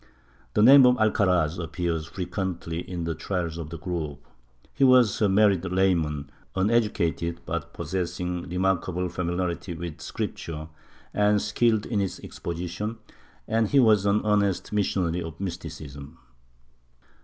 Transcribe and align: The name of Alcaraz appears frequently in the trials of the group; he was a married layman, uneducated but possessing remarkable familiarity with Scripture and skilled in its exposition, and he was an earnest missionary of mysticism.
The 0.55 0.63
name 0.63 0.87
of 0.87 0.95
Alcaraz 0.97 1.59
appears 1.59 2.07
frequently 2.07 2.79
in 2.79 3.03
the 3.03 3.13
trials 3.13 3.59
of 3.59 3.69
the 3.69 3.77
group; 3.77 4.25
he 4.73 4.83
was 4.83 5.21
a 5.21 5.29
married 5.29 5.63
layman, 5.63 6.31
uneducated 6.55 7.41
but 7.45 7.71
possessing 7.71 8.49
remarkable 8.49 9.09
familiarity 9.09 9.75
with 9.75 10.01
Scripture 10.01 10.69
and 11.13 11.39
skilled 11.39 11.85
in 11.85 12.01
its 12.01 12.19
exposition, 12.21 12.97
and 13.47 13.67
he 13.67 13.79
was 13.79 14.07
an 14.07 14.23
earnest 14.25 14.73
missionary 14.73 15.21
of 15.21 15.39
mysticism. 15.39 16.17